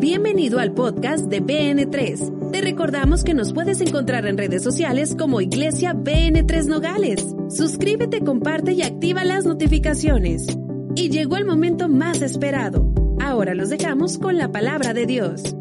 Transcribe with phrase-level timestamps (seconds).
[0.00, 2.52] Bienvenido al podcast de BN3.
[2.52, 7.22] Te recordamos que nos puedes encontrar en redes sociales como Iglesia BN3 Nogales.
[7.50, 10.46] Suscríbete, comparte y activa las notificaciones.
[10.96, 12.94] Y llegó el momento más esperado.
[13.20, 15.54] Ahora los dejamos con la palabra de Dios.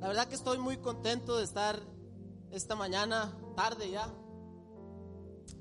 [0.00, 1.78] La verdad que estoy muy contento de estar
[2.50, 4.08] esta mañana, tarde ya,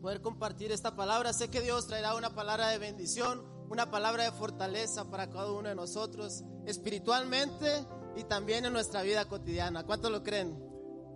[0.01, 1.33] poder compartir esta palabra.
[1.33, 5.69] Sé que Dios traerá una palabra de bendición, una palabra de fortaleza para cada uno
[5.69, 9.85] de nosotros, espiritualmente y también en nuestra vida cotidiana.
[9.85, 10.57] ¿Cuántos lo creen?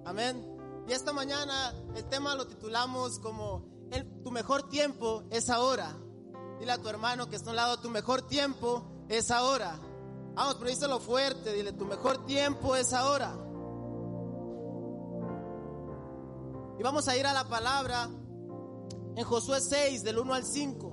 [0.06, 0.46] Amén.
[0.88, 3.70] Y esta mañana el tema lo titulamos como
[4.24, 5.98] Tu mejor tiempo es ahora.
[6.60, 9.80] Dile a tu hermano que está a un lado, tu mejor tiempo es ahora.
[10.34, 13.34] Vamos, pero lo fuerte, dile, tu mejor tiempo es ahora.
[16.80, 18.10] Y vamos a ir a la palabra
[19.16, 20.91] en Josué 6, del 1 al 5.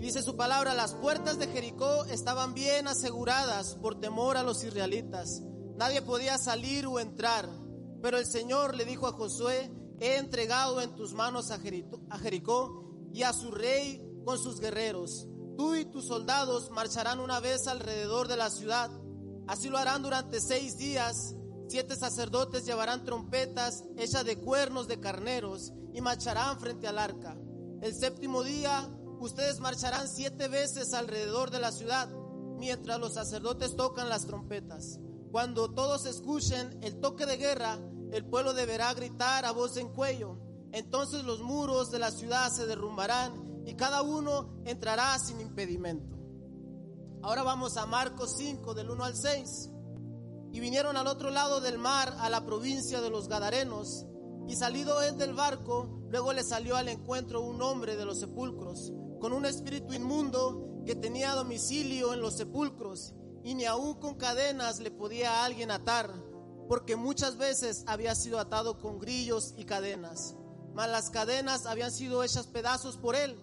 [0.00, 4.64] Y dice su palabra, las puertas de Jericó estaban bien aseguradas por temor a los
[4.64, 5.42] israelitas.
[5.76, 7.46] Nadie podía salir o entrar.
[8.00, 13.24] Pero el Señor le dijo a Josué, he entregado en tus manos a Jericó y
[13.24, 15.28] a su rey con sus guerreros.
[15.58, 18.90] Tú y tus soldados marcharán una vez alrededor de la ciudad.
[19.48, 21.34] Así lo harán durante seis días.
[21.68, 27.36] Siete sacerdotes llevarán trompetas hechas de cuernos de carneros y marcharán frente al arca.
[27.82, 28.90] El séptimo día
[29.20, 32.08] ustedes marcharán siete veces alrededor de la ciudad
[32.58, 34.98] mientras los sacerdotes tocan las trompetas.
[35.30, 37.78] Cuando todos escuchen el toque de guerra,
[38.12, 40.38] el pueblo deberá gritar a voz en cuello.
[40.72, 46.16] Entonces los muros de la ciudad se derrumbarán y cada uno entrará sin impedimento.
[47.22, 49.70] Ahora vamos a Marcos 5 del 1 al 6.
[50.52, 54.06] Y vinieron al otro lado del mar, a la provincia de los Gadarenos,
[54.48, 58.92] y salido él del barco, luego le salió al encuentro un hombre de los sepulcros,
[59.20, 64.80] con un espíritu inmundo que tenía domicilio en los sepulcros, y ni aun con cadenas
[64.80, 66.12] le podía a alguien atar,
[66.68, 70.34] porque muchas veces había sido atado con grillos y cadenas.
[70.74, 73.38] Mas las cadenas habían sido hechas pedazos por él,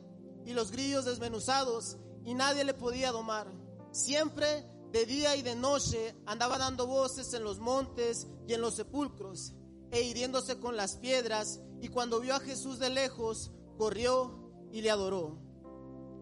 [0.45, 3.47] y los grillos desmenuzados, y nadie le podía domar.
[3.91, 8.75] Siempre de día y de noche andaba dando voces en los montes y en los
[8.75, 9.53] sepulcros
[9.91, 14.89] e hiriéndose con las piedras, y cuando vio a Jesús de lejos, corrió y le
[14.89, 15.46] adoró.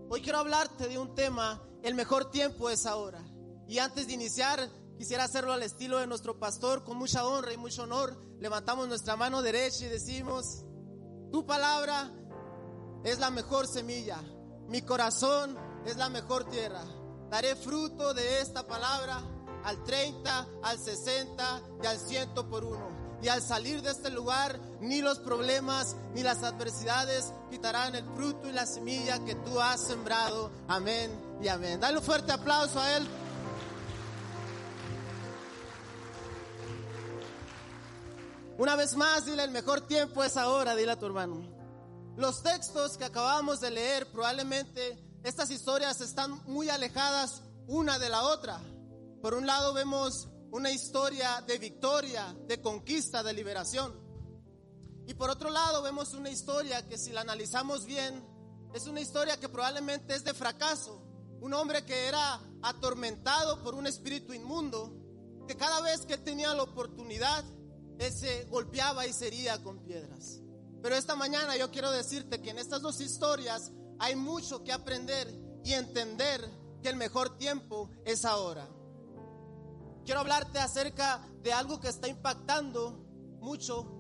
[0.08, 3.24] Hoy quiero hablarte de un tema, el mejor tiempo es ahora.
[3.68, 7.58] Y antes de iniciar, quisiera hacerlo al estilo de nuestro pastor, con mucha honra y
[7.58, 8.16] mucho honor.
[8.40, 10.64] Levantamos nuestra mano derecha y decimos,
[11.32, 12.12] tu palabra
[13.04, 14.22] es la mejor semilla,
[14.68, 16.84] mi corazón es la mejor tierra.
[17.32, 19.24] Daré fruto de esta palabra
[19.64, 22.95] al 30, al 60 y al 100 por uno.
[23.26, 28.48] Y al salir de este lugar, ni los problemas ni las adversidades quitarán el fruto
[28.48, 30.52] y la semilla que tú has sembrado.
[30.68, 31.10] Amén
[31.42, 31.80] y amén.
[31.80, 33.08] Dale un fuerte aplauso a Él.
[38.60, 41.50] Una vez más, dile, el mejor tiempo es ahora, dile a tu hermano.
[42.18, 48.22] Los textos que acabamos de leer, probablemente estas historias están muy alejadas una de la
[48.22, 48.62] otra.
[49.24, 53.94] Por un lado vemos una historia de victoria, de conquista, de liberación.
[55.08, 58.24] Y por otro lado vemos una historia que si la analizamos bien,
[58.74, 61.02] es una historia que probablemente es de fracaso.
[61.42, 64.92] Un hombre que era atormentado por un espíritu inmundo,
[65.48, 67.44] que cada vez que tenía la oportunidad,
[68.00, 70.42] él se golpeaba y se hería con piedras.
[70.82, 75.32] Pero esta mañana yo quiero decirte que en estas dos historias hay mucho que aprender
[75.64, 76.48] y entender
[76.82, 78.68] que el mejor tiempo es ahora.
[80.06, 82.92] Quiero hablarte acerca de algo que está impactando
[83.40, 83.92] mucho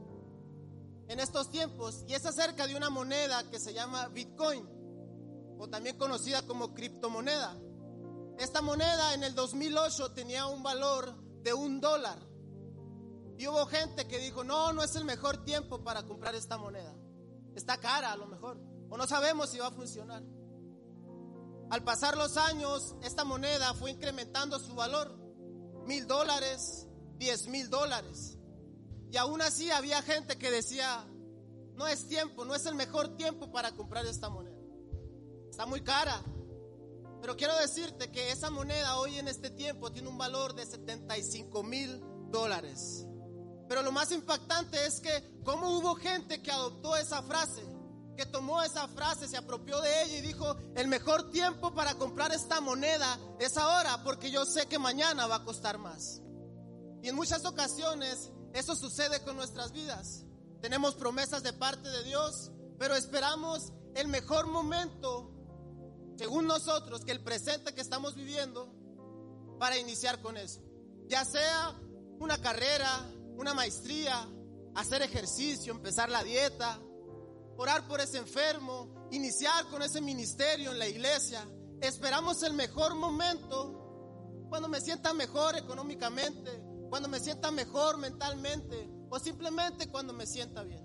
[1.07, 4.67] en estos tiempos y es acerca de una moneda que se llama Bitcoin
[5.57, 7.57] o también conocida como criptomoneda.
[8.37, 11.11] Esta moneda en el 2008 tenía un valor
[11.41, 12.19] de un dólar
[13.39, 16.93] y hubo gente que dijo, no, no es el mejor tiempo para comprar esta moneda.
[17.55, 20.21] Está cara a lo mejor o no sabemos si va a funcionar.
[21.71, 25.24] Al pasar los años, esta moneda fue incrementando su valor
[25.85, 26.87] mil dólares,
[27.17, 28.37] diez mil dólares.
[29.11, 31.05] Y aún así había gente que decía,
[31.75, 34.57] no es tiempo, no es el mejor tiempo para comprar esta moneda.
[35.49, 36.21] Está muy cara.
[37.21, 41.63] Pero quiero decirte que esa moneda hoy en este tiempo tiene un valor de 75
[41.63, 43.05] mil dólares.
[43.67, 47.63] Pero lo más impactante es que cómo hubo gente que adoptó esa frase
[48.15, 52.31] que tomó esa frase, se apropió de ella y dijo, el mejor tiempo para comprar
[52.33, 56.21] esta moneda es ahora porque yo sé que mañana va a costar más.
[57.01, 60.25] Y en muchas ocasiones eso sucede con nuestras vidas.
[60.61, 65.35] Tenemos promesas de parte de Dios, pero esperamos el mejor momento
[66.17, 68.73] según nosotros, que el presente que estamos viviendo
[69.59, 70.61] para iniciar con eso.
[71.07, 71.75] Ya sea
[72.19, 72.89] una carrera,
[73.37, 74.27] una maestría,
[74.75, 76.79] hacer ejercicio, empezar la dieta,
[77.57, 81.47] orar por ese enfermo, iniciar con ese ministerio en la iglesia.
[81.81, 89.19] Esperamos el mejor momento cuando me sienta mejor económicamente, cuando me sienta mejor mentalmente o
[89.19, 90.83] simplemente cuando me sienta bien.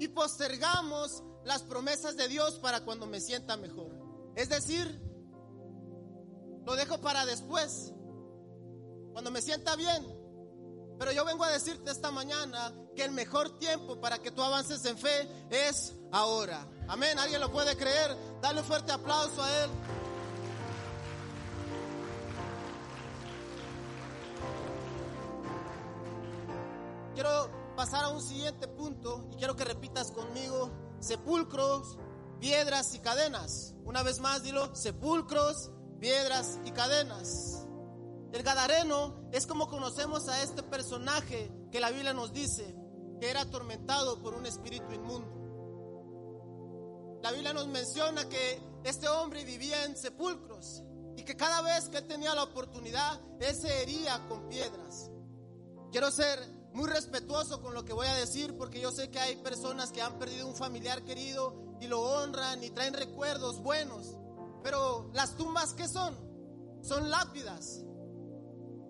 [0.00, 3.90] Y postergamos las promesas de Dios para cuando me sienta mejor.
[4.36, 5.00] Es decir,
[6.64, 7.92] lo dejo para después,
[9.12, 10.17] cuando me sienta bien.
[10.98, 14.84] Pero yo vengo a decirte esta mañana que el mejor tiempo para que tú avances
[14.84, 16.66] en fe es ahora.
[16.88, 18.16] Amén, ¿alguien lo puede creer?
[18.42, 19.70] Dale un fuerte aplauso a Él.
[27.14, 31.96] Quiero pasar a un siguiente punto y quiero que repitas conmigo sepulcros,
[32.40, 33.74] piedras y cadenas.
[33.84, 37.67] Una vez más, dilo, sepulcros, piedras y cadenas.
[38.32, 42.74] El Gadareno es como conocemos a este personaje que la Biblia nos dice
[43.20, 45.38] que era atormentado por un espíritu inmundo.
[47.22, 50.82] La Biblia nos menciona que este hombre vivía en sepulcros
[51.16, 55.10] y que cada vez que tenía la oportunidad, él se hería con piedras.
[55.90, 56.38] Quiero ser
[56.74, 60.02] muy respetuoso con lo que voy a decir porque yo sé que hay personas que
[60.02, 64.16] han perdido un familiar querido y lo honran y traen recuerdos buenos.
[64.62, 66.16] Pero las tumbas que son?
[66.82, 67.84] Son lápidas.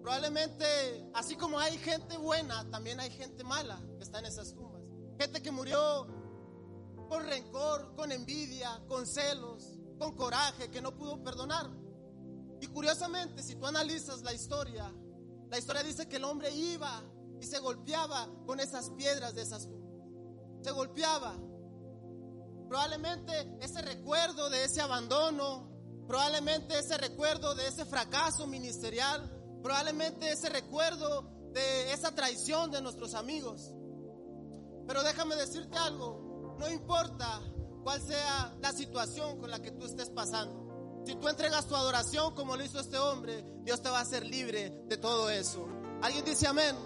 [0.08, 0.64] Probablemente,
[1.12, 4.80] así como hay gente buena, también hay gente mala que está en esas tumbas.
[5.18, 6.06] Gente que murió
[7.10, 11.68] con rencor, con envidia, con celos, con coraje, que no pudo perdonar.
[12.58, 14.90] Y curiosamente, si tú analizas la historia,
[15.50, 17.02] la historia dice que el hombre iba
[17.38, 20.08] y se golpeaba con esas piedras de esas tumbas.
[20.62, 21.34] Se golpeaba.
[22.66, 25.68] Probablemente ese recuerdo de ese abandono,
[26.06, 31.22] probablemente ese recuerdo de ese fracaso ministerial, probablemente ese recuerdo
[31.52, 33.72] de esa traición de nuestros amigos.
[34.86, 37.40] Pero déjame decirte algo, no importa
[37.82, 41.02] cuál sea la situación con la que tú estés pasando.
[41.06, 44.26] Si tú entregas tu adoración como lo hizo este hombre, Dios te va a hacer
[44.26, 45.66] libre de todo eso.
[46.02, 46.76] ¿Alguien dice amén?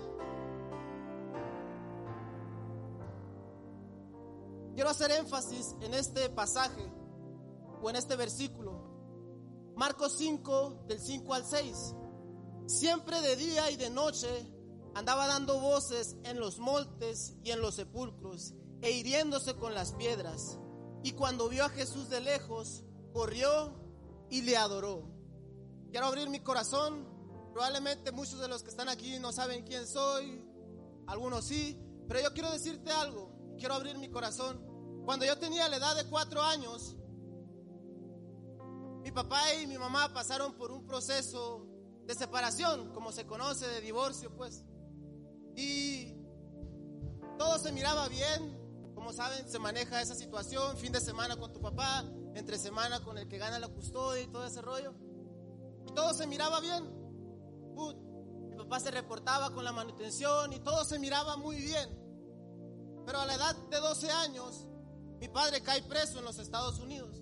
[4.75, 6.91] Quiero hacer énfasis en este pasaje
[7.83, 9.73] o en este versículo.
[9.77, 11.95] Marcos 5, del 5 al 6.
[12.67, 14.29] Siempre de día y de noche
[14.95, 20.59] andaba dando voces en los montes y en los sepulcros e hiriéndose con las piedras.
[21.03, 23.75] Y cuando vio a Jesús de lejos, corrió
[24.31, 25.09] y le adoró.
[25.91, 27.09] Quiero abrir mi corazón.
[27.53, 30.43] Probablemente muchos de los que están aquí no saben quién soy,
[31.07, 31.79] algunos sí,
[32.09, 33.31] pero yo quiero decirte algo.
[33.59, 34.65] Quiero abrir mi corazón.
[35.05, 36.97] Cuando yo tenía la edad de cuatro años,
[39.03, 41.67] mi papá y mi mamá pasaron por un proceso
[42.07, 44.65] de separación, como se conoce, de divorcio, pues.
[45.57, 46.15] Y
[47.39, 51.61] todo se miraba bien, como saben, se maneja esa situación, fin de semana con tu
[51.61, 52.05] papá,
[52.35, 54.95] entre semana con el que gana la custodia y todo ese rollo.
[55.87, 56.85] Y todo se miraba bien.
[58.49, 62.03] mi papá se reportaba con la manutención y todo se miraba muy bien.
[63.05, 64.67] Pero a la edad de 12 años,
[65.19, 67.21] mi padre cae preso en los Estados Unidos.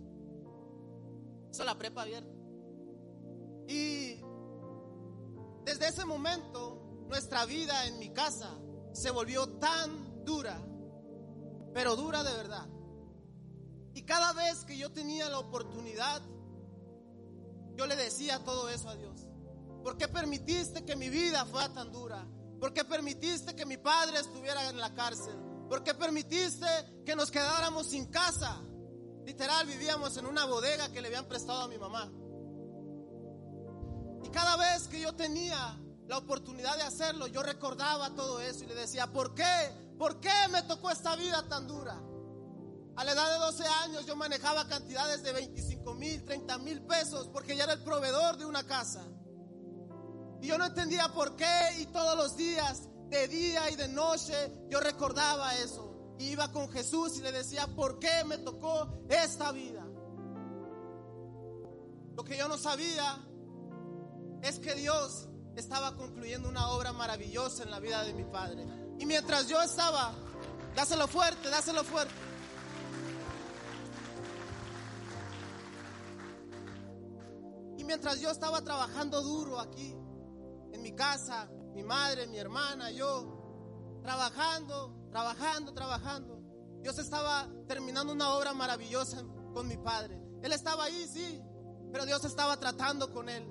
[1.50, 2.31] Hizo la prepa abierta.
[3.69, 4.21] Y
[5.64, 8.50] desde ese momento, nuestra vida en mi casa
[8.93, 10.61] se volvió tan dura,
[11.75, 12.67] pero dura de verdad.
[13.95, 16.23] Y cada vez que yo tenía la oportunidad,
[17.76, 19.26] yo le decía todo eso a Dios.
[19.83, 22.26] ¿Por qué permitiste que mi vida fuera tan dura?
[22.61, 25.35] ¿Por qué permitiste que mi padre estuviera en la cárcel?
[25.69, 26.67] ¿Por qué permitiste
[27.07, 28.61] que nos quedáramos sin casa?
[29.25, 32.12] Literal, vivíamos en una bodega que le habían prestado a mi mamá.
[34.23, 38.67] Y cada vez que yo tenía la oportunidad de hacerlo, yo recordaba todo eso y
[38.67, 39.45] le decía, ¿por qué?
[39.99, 42.00] ¿Por qué me tocó esta vida tan dura?
[42.97, 47.29] A la edad de 12 años yo manejaba cantidades de 25 mil, 30 mil pesos
[47.29, 49.07] porque ya era el proveedor de una casa.
[50.43, 54.67] Y yo no entendía por qué y todos los días, de día y de noche,
[54.69, 56.15] yo recordaba eso.
[56.19, 59.85] Y iba con Jesús y le decía, ¿por qué me tocó esta vida?
[62.15, 63.19] Lo que yo no sabía
[64.42, 68.66] es que Dios estaba concluyendo una obra maravillosa en la vida de mi padre.
[68.99, 70.12] Y mientras yo estaba,
[70.75, 72.14] dáselo fuerte, dáselo fuerte.
[77.76, 79.97] Y mientras yo estaba trabajando duro aquí,
[80.73, 86.40] en mi casa, mi madre, mi hermana, yo, trabajando, trabajando, trabajando,
[86.82, 90.20] Dios estaba terminando una obra maravillosa con mi padre.
[90.42, 91.42] Él estaba ahí, sí,
[91.92, 93.44] Pero Dios estaba tratando con él.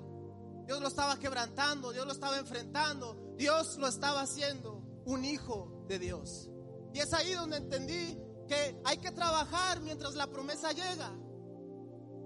[0.70, 5.98] Dios lo estaba quebrantando, Dios lo estaba enfrentando, Dios lo estaba haciendo un hijo de
[5.98, 6.48] Dios.
[6.94, 11.10] Y es ahí donde entendí que hay que trabajar mientras la promesa llega.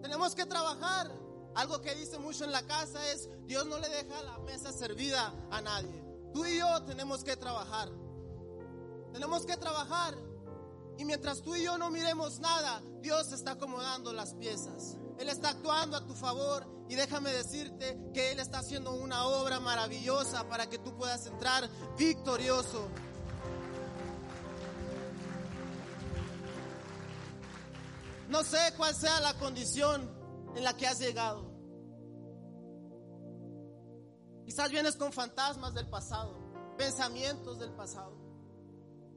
[0.02, 1.10] Tenemos que trabajar.
[1.54, 5.32] Algo que dice mucho en la casa es, Dios no le deja la mesa servida
[5.50, 6.04] a nadie.
[6.34, 7.88] Tú y yo tenemos que trabajar.
[9.14, 10.14] Tenemos que trabajar.
[10.98, 14.96] Y mientras tú y yo no miremos nada, Dios está acomodando las piezas.
[15.18, 19.60] Él está actuando a tu favor y déjame decirte que Él está haciendo una obra
[19.60, 22.88] maravillosa para que tú puedas entrar victorioso.
[28.28, 30.10] No sé cuál sea la condición
[30.56, 31.52] en la que has llegado.
[34.44, 36.36] Quizás vienes con fantasmas del pasado,
[36.76, 38.23] pensamientos del pasado.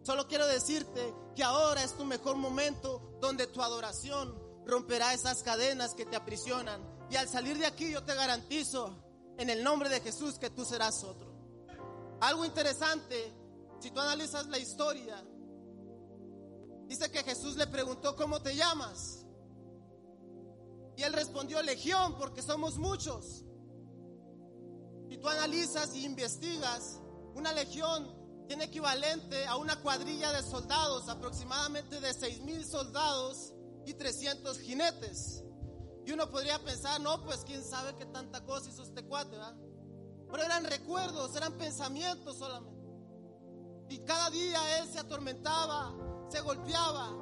[0.08, 4.34] Solo quiero decirte que ahora es tu mejor momento donde tu adoración
[4.66, 6.82] romperá esas cadenas que te aprisionan.
[7.10, 9.04] Y al salir de aquí yo te garantizo
[9.38, 11.30] en el nombre de Jesús que tú serás otro.
[12.22, 13.34] Algo interesante,
[13.82, 15.22] si tú analizas la historia,
[16.86, 19.26] dice que Jesús le preguntó, ¿cómo te llamas?
[20.96, 23.44] Y él respondió, Legión, porque somos muchos.
[25.10, 27.02] Si tú analizas y investigas,
[27.36, 28.17] una legión
[28.48, 33.54] tiene equivalente a una cuadrilla de soldados, aproximadamente de 6 mil soldados
[33.86, 35.44] y 300 jinetes.
[36.06, 39.56] Y uno podría pensar, no, pues quién sabe qué tanta cosa hizo este cuate, ¿verdad?
[40.32, 42.78] Pero eran recuerdos, eran pensamientos solamente.
[43.90, 45.94] Y cada día él se atormentaba,
[46.30, 47.14] se golpeaba.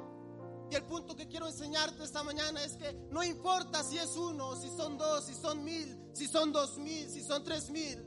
[0.70, 4.56] Y el punto que quiero enseñarte esta mañana es que no importa si es uno,
[4.56, 8.04] si son dos, si son mil, si son dos mil, si son tres mil.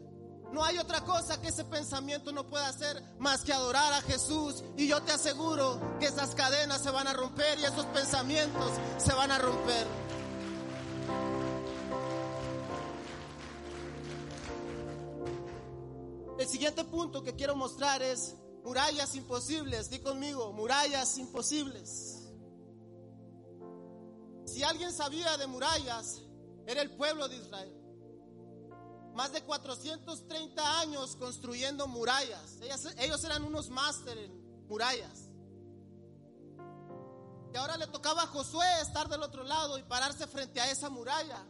[0.52, 4.64] No hay otra cosa que ese pensamiento no pueda hacer más que adorar a Jesús.
[4.78, 9.14] Y yo te aseguro que esas cadenas se van a romper y esos pensamientos se
[9.14, 9.86] van a romper.
[16.40, 19.90] El siguiente punto que quiero mostrar es murallas imposibles.
[19.90, 22.16] Di conmigo, murallas imposibles.
[24.46, 26.22] Si alguien sabía de murallas,
[26.66, 27.79] era el pueblo de Israel.
[29.20, 32.56] Más de 430 años construyendo murallas.
[32.62, 35.28] Ellos, eran unos máster en murallas.
[37.54, 40.90] Y ahora le tocaba a Josué estar del otro lado y pararse frente a esa
[40.90, 41.46] muralla.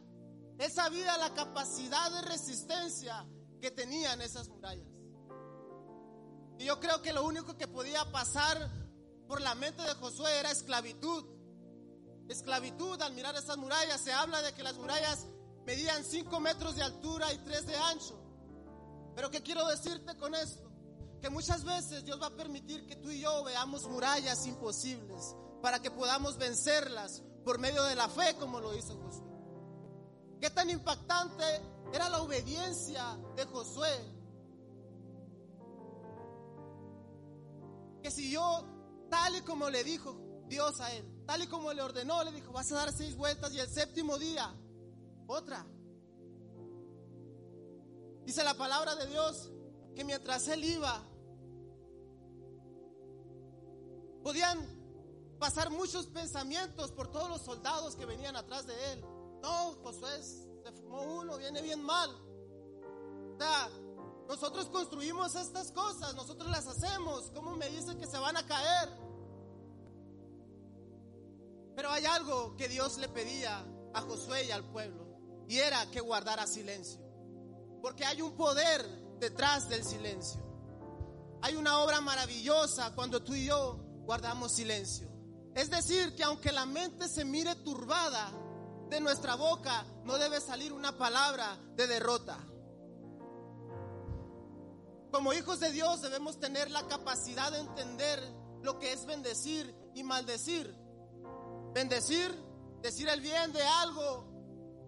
[0.58, 3.24] Él sabía la capacidad de resistencia
[3.62, 4.90] que tenían esas murallas.
[6.58, 8.58] Y yo creo que lo único que podía pasar
[9.28, 11.24] por la mente de Josué era esclavitud.
[12.30, 14.02] Esclavitud al mirar esas murallas.
[14.02, 15.28] Se habla de que las murallas
[15.70, 18.20] medían 5 metros de altura y 3 de ancho.
[19.14, 20.68] Pero ¿qué quiero decirte con esto?
[21.22, 25.80] Que muchas veces Dios va a permitir que tú y yo veamos murallas imposibles para
[25.80, 29.28] que podamos vencerlas por medio de la fe como lo hizo Josué.
[30.42, 31.44] ¿Qué tan impactante
[31.94, 33.96] era la obediencia de Josué?
[38.02, 38.66] Que si yo,
[39.12, 42.52] tal y como le dijo Dios a él, tal y como le ordenó, le dijo,
[42.54, 44.52] vas a dar seis vueltas y el séptimo día,
[45.36, 45.66] otra.
[48.26, 49.52] Dice la palabra de Dios
[49.96, 51.02] que mientras él iba,
[54.24, 54.60] podían
[55.40, 59.06] pasar muchos pensamientos por todos los soldados que venían atrás de él.
[59.42, 62.10] No, Josué se fumó uno, viene bien mal.
[63.36, 63.70] O sea,
[64.28, 67.32] nosotros construimos estas cosas, nosotros las hacemos.
[67.34, 68.90] ¿Cómo me dicen que se van a caer?
[71.76, 75.09] Pero hay algo que Dios le pedía a Josué y al pueblo,
[75.50, 77.02] y era que guardara silencio.
[77.82, 78.86] Porque hay un poder
[79.20, 80.40] detrás del silencio.
[81.42, 85.10] Hay una obra maravillosa cuando tú y yo guardamos silencio.
[85.56, 88.32] Es decir, que aunque la mente se mire turbada,
[88.90, 92.38] de nuestra boca no debe salir una palabra de derrota.
[95.12, 98.22] Como hijos de Dios debemos tener la capacidad de entender
[98.62, 100.76] lo que es bendecir y maldecir.
[101.74, 102.32] Bendecir,
[102.82, 104.29] decir el bien de algo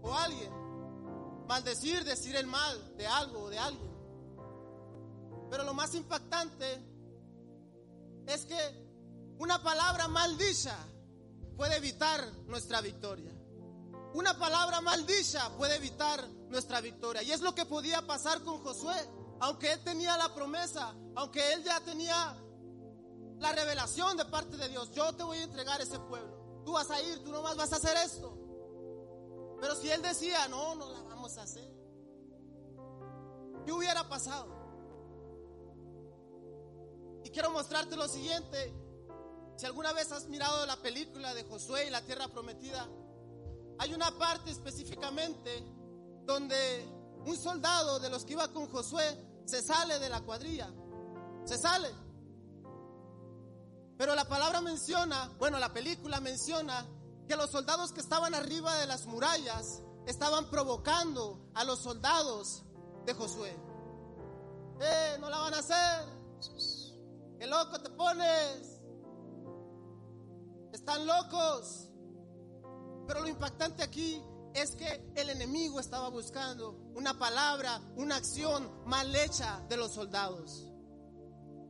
[0.01, 0.51] o alguien.
[1.47, 3.91] Maldecir, decir el mal de algo o de alguien.
[5.49, 6.81] Pero lo más impactante
[8.25, 10.77] es que una palabra maldicha
[11.57, 13.31] puede evitar nuestra victoria.
[14.13, 17.23] Una palabra maldicha puede evitar nuestra victoria.
[17.23, 18.95] Y es lo que podía pasar con Josué.
[19.39, 22.35] Aunque él tenía la promesa, aunque él ya tenía
[23.39, 26.61] la revelación de parte de Dios, yo te voy a entregar ese pueblo.
[26.63, 28.37] Tú vas a ir, tú nomás vas a hacer esto.
[29.61, 31.71] Pero si él decía, no, no la vamos a hacer.
[33.63, 34.47] ¿Qué hubiera pasado?
[37.23, 38.73] Y quiero mostrarte lo siguiente.
[39.57, 42.89] Si alguna vez has mirado la película de Josué y la tierra prometida,
[43.77, 45.63] hay una parte específicamente
[46.25, 46.87] donde
[47.27, 49.15] un soldado de los que iba con Josué
[49.45, 50.73] se sale de la cuadrilla.
[51.45, 51.89] Se sale.
[53.95, 56.83] Pero la palabra menciona, bueno, la película menciona
[57.31, 62.63] que los soldados que estaban arriba de las murallas estaban provocando a los soldados
[63.05, 63.57] de Josué.
[64.81, 66.09] ¡Eh, no la van a hacer!
[67.39, 68.81] ¡Qué loco te pones!
[70.73, 71.87] Están locos.
[73.07, 74.21] Pero lo impactante aquí
[74.53, 80.67] es que el enemigo estaba buscando una palabra, una acción mal hecha de los soldados.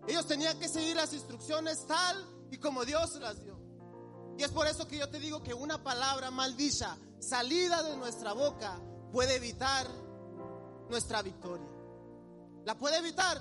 [0.08, 3.62] Ellos tenían que seguir las instrucciones tal y como Dios las dio.
[4.42, 8.34] Y es por eso que yo te digo que una palabra maldicha salida de nuestra
[8.34, 8.76] boca
[9.12, 9.86] puede evitar
[10.90, 11.68] nuestra victoria.
[12.66, 13.40] La puede evitar.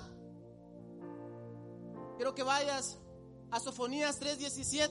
[2.17, 2.99] Quiero que vayas
[3.51, 4.91] a Sofonías 3:17.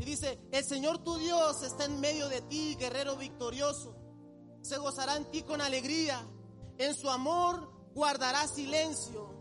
[0.00, 3.94] Y dice, el Señor tu Dios está en medio de ti, guerrero victorioso.
[4.62, 6.20] Se gozará en ti con alegría.
[6.76, 9.32] En su amor guardará silencio.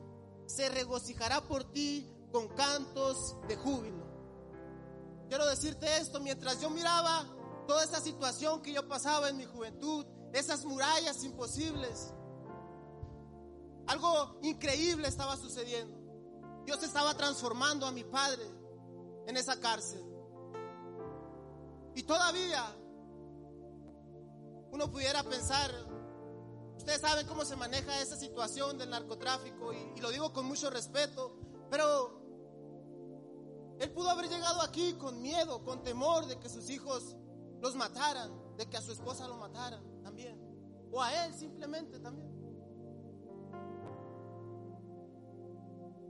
[0.46, 3.99] Se regocijará por ti con cantos de júbilo.
[5.30, 7.24] Quiero decirte esto, mientras yo miraba
[7.68, 12.12] toda esa situación que yo pasaba en mi juventud, esas murallas imposibles,
[13.86, 15.98] algo increíble estaba sucediendo.
[16.66, 18.44] Dios estaba transformando a mi padre
[19.28, 20.04] en esa cárcel.
[21.94, 22.64] Y todavía
[24.72, 25.72] uno pudiera pensar,
[26.76, 31.36] ustedes saben cómo se maneja esa situación del narcotráfico y, lo digo con mucho respeto,
[31.70, 32.19] pero
[33.80, 37.16] él pudo haber llegado aquí con miedo, con temor de que sus hijos
[37.62, 40.38] los mataran, de que a su esposa lo mataran también,
[40.92, 42.30] o a él simplemente también.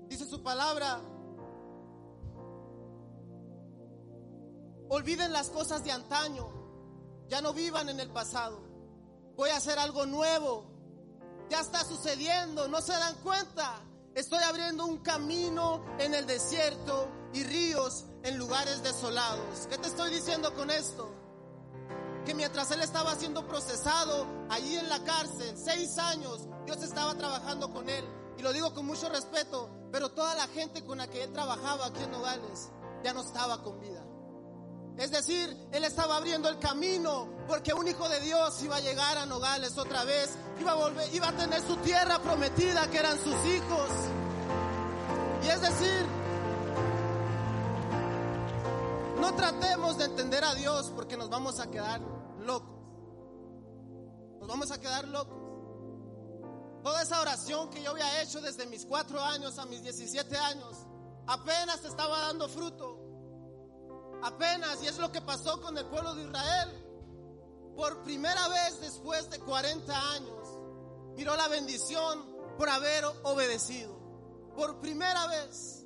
[0.07, 1.01] Dice su palabra,
[4.89, 6.49] Olviden las cosas de antaño.
[7.27, 8.59] Ya no vivan en el pasado.
[9.35, 10.65] Voy a hacer algo nuevo.
[11.49, 12.67] Ya está sucediendo.
[12.67, 13.79] No se dan cuenta.
[14.15, 19.67] Estoy abriendo un camino en el desierto y ríos en lugares desolados.
[19.69, 21.09] ¿Qué te estoy diciendo con esto?
[22.25, 27.71] Que mientras él estaba siendo procesado allí en la cárcel, seis años, Dios estaba trabajando
[27.71, 28.05] con él.
[28.37, 31.87] Y lo digo con mucho respeto, pero toda la gente con la que él trabajaba
[31.87, 32.69] aquí en Nogales
[33.03, 34.03] ya no estaba con vida.
[34.97, 39.17] Es decir, él estaba abriendo el camino porque un hijo de Dios iba a llegar
[39.17, 43.17] a Nogales otra vez, iba a volver, iba a tener su tierra prometida que eran
[43.17, 43.89] sus hijos.
[45.43, 46.05] Y es decir,
[49.19, 52.01] no tratemos de entender a Dios porque nos vamos a quedar
[52.39, 52.79] locos.
[54.39, 55.37] Nos vamos a quedar locos.
[56.83, 60.77] Toda esa oración que yo había hecho desde mis cuatro años a mis 17 años,
[61.27, 62.97] apenas estaba dando fruto.
[64.23, 66.85] Apenas, y es lo que pasó con el pueblo de Israel.
[67.75, 70.47] Por primera vez después de 40 años,
[71.15, 72.25] miró la bendición
[72.57, 73.97] por haber obedecido.
[74.55, 75.78] Por primera vez.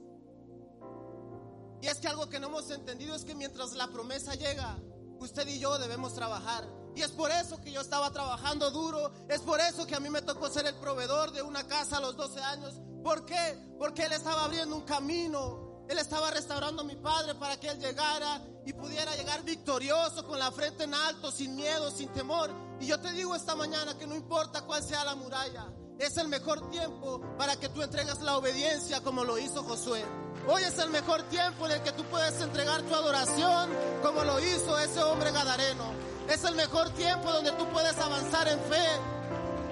[1.83, 4.77] Y es que algo que no hemos entendido es que mientras la promesa llega,
[5.19, 6.65] usted y yo debemos trabajar.
[6.95, 9.11] Y es por eso que yo estaba trabajando duro.
[9.27, 11.99] Es por eso que a mí me tocó ser el proveedor de una casa a
[11.99, 12.79] los 12 años.
[13.03, 13.59] ¿Por qué?
[13.77, 17.79] Porque Él estaba abriendo un camino él estaba restaurando a mi padre para que él
[17.79, 22.51] llegara y pudiera llegar victorioso con la frente en alto, sin miedo, sin temor.
[22.79, 25.67] Y yo te digo esta mañana que no importa cuál sea la muralla,
[25.99, 30.03] es el mejor tiempo para que tú entregas la obediencia como lo hizo Josué.
[30.47, 33.69] Hoy es el mejor tiempo en el que tú puedes entregar tu adoración
[34.01, 35.91] como lo hizo ese hombre gadareno.
[36.29, 38.87] Es el mejor tiempo donde tú puedes avanzar en fe.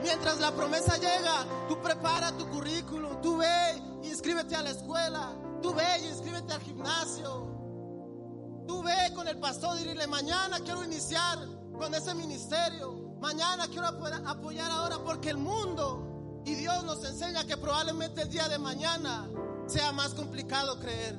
[0.03, 5.75] Mientras la promesa llega, tú prepara tu currículum, tú ve, inscríbete a la escuela, Tú
[5.75, 8.65] ve y inscríbete al gimnasio.
[8.67, 11.38] Tú ve con el pastor y dile, mañana quiero iniciar
[11.77, 13.15] con ese ministerio.
[13.19, 16.11] Mañana quiero apoyar ahora porque el mundo
[16.45, 19.30] y Dios nos enseña que probablemente el día de mañana
[19.67, 21.15] sea más complicado creer.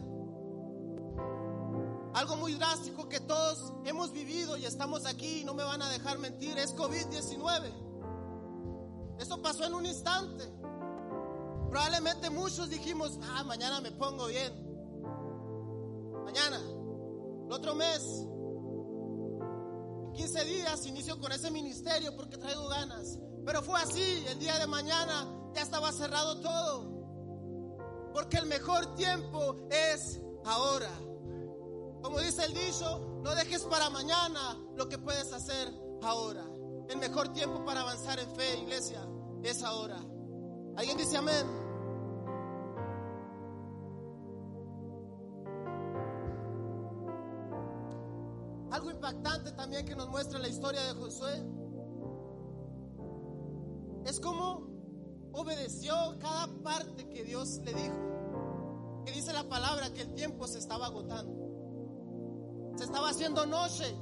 [2.15, 5.89] Algo muy drástico que todos hemos vivido y estamos aquí y no me van a
[5.89, 7.73] dejar mentir es COVID-19.
[9.19, 10.45] Eso pasó en un instante.
[11.71, 14.53] Probablemente muchos dijimos, ah, mañana me pongo bien.
[16.25, 16.59] Mañana,
[17.47, 18.27] el otro mes,
[20.07, 23.19] en 15 días inicio con ese ministerio porque traigo ganas.
[23.45, 26.93] Pero fue así, el día de mañana ya estaba cerrado todo.
[28.13, 30.91] Porque el mejor tiempo es ahora.
[32.03, 36.45] Como dice el dicho, no dejes para mañana lo que puedes hacer ahora.
[36.89, 39.07] El mejor tiempo para avanzar en fe, iglesia,
[39.43, 39.99] es ahora.
[40.77, 41.47] ¿Alguien dice amén?
[48.71, 51.62] Algo impactante también que nos muestra la historia de Josué
[54.05, 54.67] es como
[55.33, 59.03] obedeció cada parte que Dios le dijo.
[59.05, 62.75] Que dice la palabra que el tiempo se estaba agotando.
[62.77, 63.95] Se estaba haciendo noche.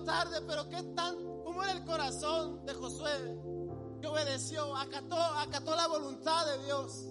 [0.00, 3.38] Tarde, pero qué tan, cómo era el corazón de Josué
[4.00, 7.08] que obedeció, acató, acató la voluntad de Dios.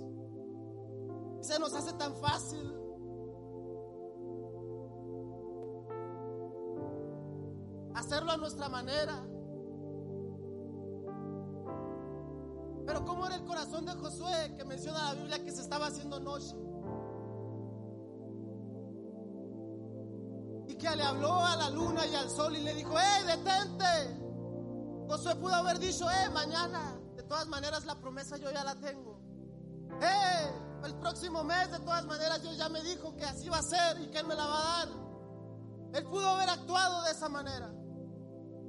[1.41, 2.75] Se nos hace tan fácil.
[7.95, 9.23] Hacerlo a nuestra manera.
[12.85, 16.19] Pero cómo era el corazón de Josué que menciona la Biblia que se estaba haciendo
[16.19, 16.55] noche.
[20.81, 24.19] Que le habló a la luna y al sol y le dijo, ¡eh, detente!
[25.07, 26.99] Josué pudo haber dicho, ¡eh, mañana!
[27.15, 29.21] De todas maneras la promesa yo ya la tengo.
[30.01, 30.51] ¡eh!
[30.83, 34.01] El próximo mes de todas maneras Dios ya me dijo que así va a ser
[34.01, 34.89] y que Él me la va a dar.
[35.93, 37.71] Él pudo haber actuado de esa manera.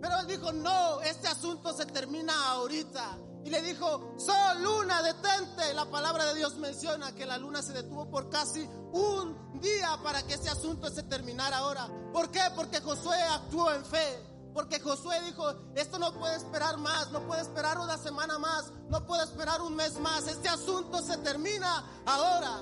[0.03, 3.17] Pero Él dijo, no, este asunto se termina ahorita.
[3.45, 5.73] Y le dijo, Sol, luna, detente.
[5.73, 10.23] La palabra de Dios menciona que la luna se detuvo por casi un día para
[10.25, 11.89] que ese asunto se terminara ahora.
[12.13, 12.43] ¿Por qué?
[12.55, 14.33] Porque Josué actuó en fe.
[14.53, 19.07] Porque Josué dijo, esto no puede esperar más, no puede esperar una semana más, no
[19.07, 20.27] puede esperar un mes más.
[20.27, 22.61] Este asunto se termina ahora.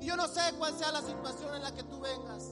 [0.00, 2.44] Y yo no sé cuál sea la situación en la que tú vengas.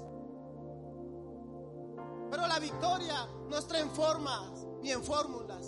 [2.31, 4.51] Pero la victoria no está en formas
[4.83, 5.67] ni en fórmulas.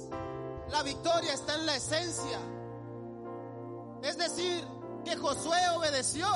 [0.69, 2.41] La victoria está en la esencia.
[4.03, 4.67] Es decir,
[5.05, 6.27] que Josué obedeció.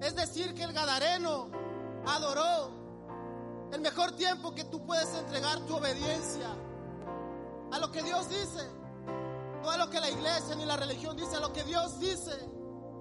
[0.00, 1.48] Es decir, que el Gadareno
[2.06, 2.78] adoró.
[3.72, 6.48] El mejor tiempo que tú puedes entregar tu obediencia
[7.70, 8.68] a lo que Dios dice.
[9.62, 12.32] No a lo que la iglesia ni la religión dice, a lo que Dios dice.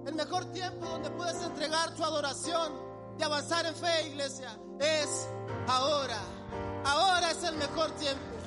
[0.06, 2.74] El mejor tiempo donde puedes entregar tu adoración
[3.18, 5.28] y avanzar en fe, iglesia, es
[5.68, 6.20] ahora.
[6.86, 8.39] Ahora es el mejor tiempo.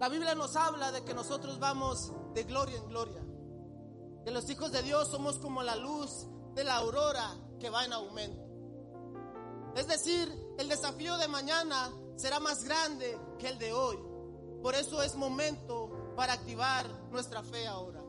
[0.00, 3.24] La Biblia nos habla de que nosotros vamos de gloria en gloria.
[4.24, 7.92] Que los hijos de Dios somos como la luz de la aurora que va en
[7.92, 8.48] aumento.
[9.74, 13.98] Es decir, el desafío de mañana será más grande que el de hoy.
[14.62, 18.02] Por eso es momento para activar nuestra fe ahora.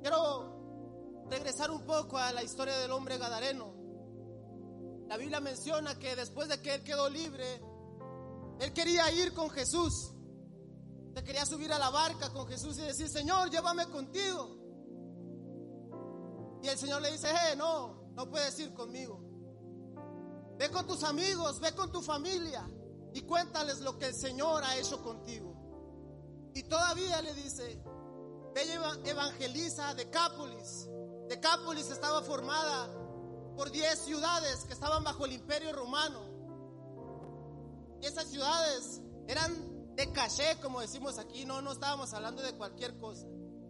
[0.00, 3.74] Quiero regresar un poco a la historia del hombre gadareno.
[5.08, 7.60] La Biblia menciona que después de que él quedó libre,
[8.60, 10.11] él quería ir con Jesús.
[11.24, 14.56] Quería subir a la barca con Jesús y decir, Señor, llévame contigo.
[16.62, 19.20] Y el Señor le dice, eh, no, no puedes ir conmigo.
[20.58, 22.68] Ve con tus amigos, ve con tu familia
[23.14, 25.52] y cuéntales lo que el Señor ha hecho contigo.
[26.54, 27.82] Y todavía le dice,
[28.54, 30.88] ve y evangeliza Decápolis.
[31.28, 32.88] Decápolis estaba formada
[33.56, 36.20] por 10 ciudades que estaban bajo el imperio romano.
[38.00, 42.98] Y esas ciudades eran de caché, como decimos aquí, no, no estábamos hablando de cualquier
[42.98, 43.26] cosa.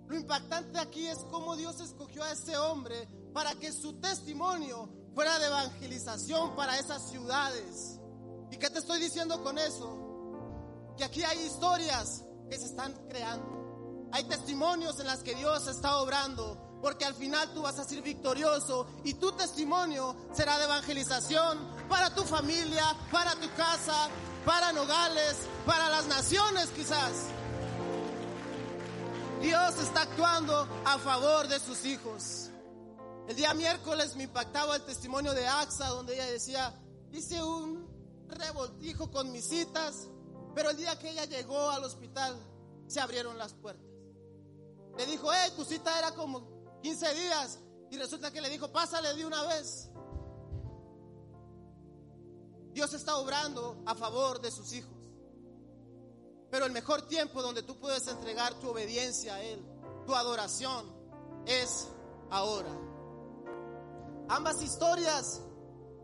[0.07, 5.39] Lo impactante aquí es cómo Dios escogió a ese hombre para que su testimonio fuera
[5.39, 7.99] de evangelización para esas ciudades.
[8.51, 10.95] ¿Y qué te estoy diciendo con eso?
[10.97, 14.09] Que aquí hay historias que se están creando.
[14.13, 18.03] Hay testimonios en las que Dios está obrando, porque al final tú vas a ser
[18.03, 21.59] victorioso y tu testimonio será de evangelización
[21.89, 24.11] para tu familia, para tu casa,
[24.45, 27.13] para Nogales, para las naciones quizás.
[29.41, 32.51] Dios está actuando a favor de sus hijos.
[33.29, 36.75] El día miércoles me impactaba el testimonio de AXA donde ella decía,
[37.13, 37.89] hice un
[38.29, 40.09] revoltijo con mis citas,
[40.55, 42.37] pero el día que ella llegó al hospital
[42.87, 43.87] se abrieron las puertas.
[44.99, 47.59] Le dijo, hey, tu cita era como 15 días
[47.91, 49.89] y resulta que le dijo, pásale de una vez.
[52.73, 54.97] Dios está obrando a favor de sus hijos.
[56.51, 59.65] Pero el mejor tiempo donde tú puedes entregar tu obediencia a Él,
[60.07, 60.87] tu adoración,
[61.47, 61.89] es
[62.31, 62.71] ahora.
[64.29, 65.41] Ambas historias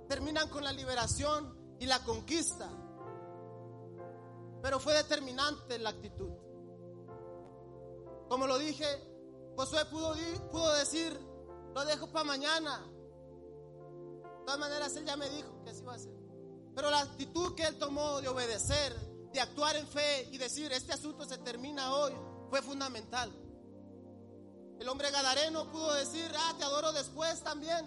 [0.08, 2.68] terminan con la liberación y la conquista.
[4.62, 6.30] Pero fue determinante la actitud.
[8.28, 8.84] Como lo dije,
[9.56, 11.18] Josué pudo, decir,
[11.74, 12.84] lo dejo para mañana.
[14.44, 16.17] todas maneras, Él ya me dijo que así va a ser.
[16.78, 18.94] Pero la actitud que Él tomó de obedecer,
[19.32, 22.12] de actuar en fe y decir, este asunto se termina hoy,
[22.50, 23.32] fue fundamental.
[24.78, 27.84] El hombre gadareno pudo decir, ah, te adoro después también.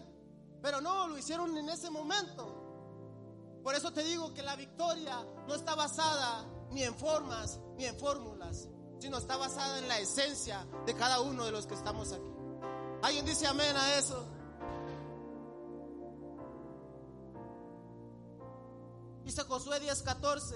[0.62, 3.62] Pero no, lo hicieron en ese momento.
[3.64, 7.98] Por eso te digo que la victoria no está basada ni en formas ni en
[7.98, 8.68] fórmulas,
[9.00, 12.26] sino está basada en la esencia de cada uno de los que estamos aquí.
[13.04, 14.31] ¿Alguien dice amén a eso?
[19.24, 20.56] Dice Josué 10:14,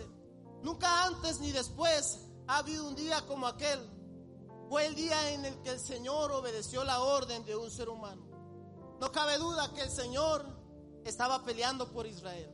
[0.64, 3.80] nunca antes ni después ha habido un día como aquel.
[4.70, 8.26] Fue el día en el que el Señor obedeció la orden de un ser humano.
[9.00, 10.44] No cabe duda que el Señor
[11.04, 12.52] estaba peleando por Israel.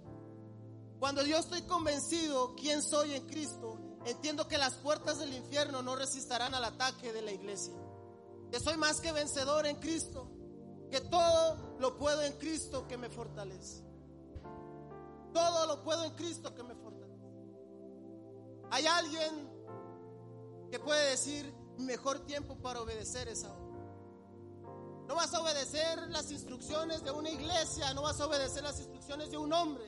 [0.99, 5.95] Cuando yo estoy convencido quién soy en Cristo, entiendo que las puertas del infierno no
[5.95, 7.73] resistirán al ataque de la iglesia.
[8.51, 10.27] Que soy más que vencedor en Cristo,
[10.91, 13.83] que todo lo puedo en Cristo que me fortalece.
[15.33, 17.01] Todo lo puedo en Cristo que me fortalece.
[18.71, 19.49] Hay alguien
[20.69, 23.71] que puede decir, mejor tiempo para obedecer es ahora.
[25.07, 29.29] No vas a obedecer las instrucciones de una iglesia, no vas a obedecer las instrucciones
[29.29, 29.83] de un hombre,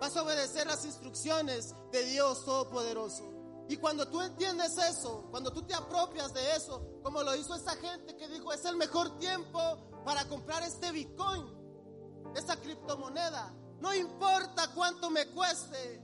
[0.00, 3.22] vas a obedecer las instrucciones de Dios Todopoderoso.
[3.68, 7.76] Y cuando tú entiendes eso, cuando tú te apropias de eso, como lo hizo esa
[7.76, 9.60] gente que dijo, es el mejor tiempo
[10.04, 11.46] para comprar este Bitcoin,
[12.34, 16.00] esta criptomoneda, no importa cuánto me cueste,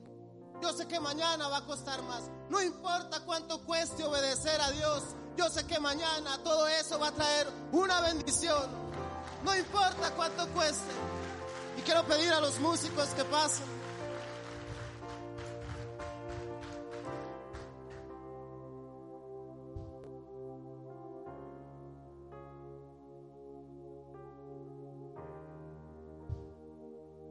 [0.61, 2.25] yo sé que mañana va a costar más.
[2.51, 5.03] No importa cuánto cueste obedecer a Dios,
[5.35, 8.69] yo sé que mañana todo eso va a traer una bendición.
[9.43, 10.93] No importa cuánto cueste.
[11.79, 13.80] Y quiero pedir a los músicos que pasen.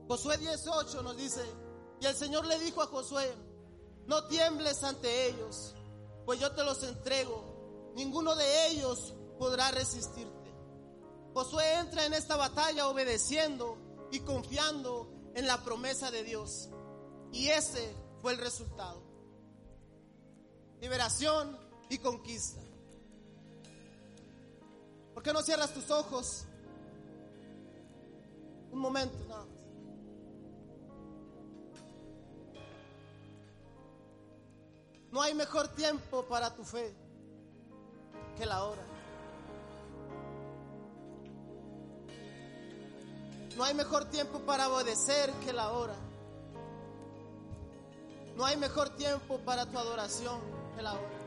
[0.09, 1.39] Josué 18 nos dice,
[2.01, 3.31] y el Señor le dijo a Josué,
[4.07, 5.75] no tiembles ante ellos,
[6.25, 10.51] pues yo te los entrego, ninguno de ellos podrá resistirte.
[11.35, 13.77] Josué entra en esta batalla obedeciendo
[14.11, 16.69] y confiando en la promesa de Dios.
[17.31, 19.03] Y ese fue el resultado.
[20.81, 21.55] Liberación
[21.87, 22.59] y conquista.
[25.13, 26.45] ¿Por qué no cierras tus ojos?
[28.71, 29.58] Un momento, nada
[35.11, 36.93] No hay mejor tiempo para tu fe
[38.37, 38.83] que la hora.
[43.57, 45.95] No hay mejor tiempo para obedecer que la hora.
[48.37, 50.39] No hay mejor tiempo para tu adoración
[50.75, 51.18] que la hora.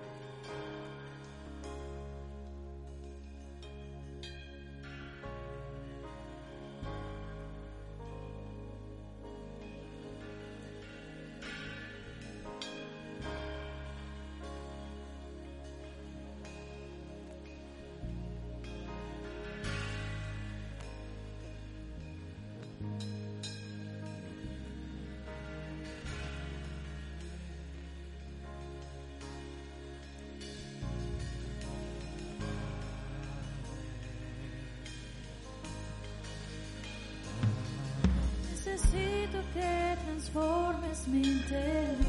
[39.55, 42.03] Que transformes mi interior.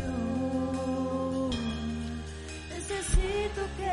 [2.70, 3.93] Necesito que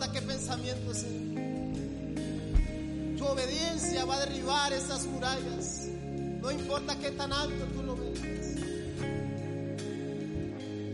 [0.00, 1.34] importa qué pensamientos sean.
[3.18, 5.88] Tu obediencia va a derribar esas murallas.
[6.40, 8.18] No importa qué tan alto tú lo veas.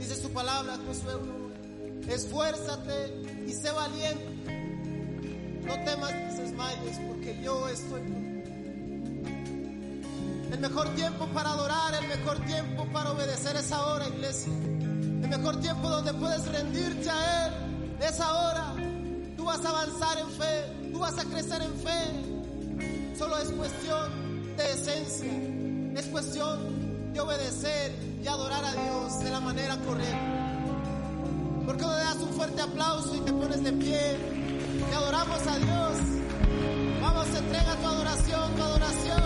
[0.01, 2.13] Dice su palabra, Josué 1.
[2.13, 4.27] Esfuérzate y sé valiente.
[5.65, 8.43] No temas ni desmayes, porque yo estoy contigo.
[10.51, 14.53] El mejor tiempo para adorar, el mejor tiempo para obedecer es ahora, iglesia.
[14.53, 17.53] El mejor tiempo donde puedes rendirte a Él
[18.01, 18.86] es ahora.
[19.47, 23.17] Vas a avanzar en fe, tú vas a crecer en fe.
[23.17, 25.33] Solo es cuestión de esencia,
[25.95, 30.19] es cuestión de obedecer y adorar a Dios de la manera correcta.
[31.65, 34.17] ¿Por qué no le das un fuerte aplauso y te pones de pie?
[34.91, 35.97] Y adoramos a Dios.
[37.01, 39.26] Vamos, entrega tu adoración, tu adoración.